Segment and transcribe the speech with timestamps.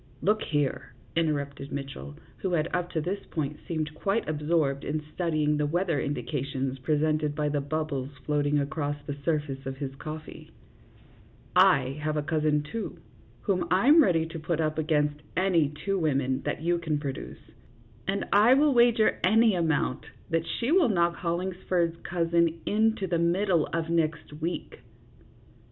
[0.21, 5.03] 63" Look here," interrupted Mitchell, who had, up to this point, seemed quite absorbed in
[5.13, 9.93] studying the weather indications presented by the bubbles float ing across the surface of his
[9.97, 10.49] coffee;"
[11.27, 12.97] / have a cousin, too,
[13.41, 17.51] whom I 'm ready to put up against any two women that you can produce,
[18.07, 23.67] and I will wager any amount that she will knock Hollingsford's cousin into the middle
[23.67, 24.79] of next week."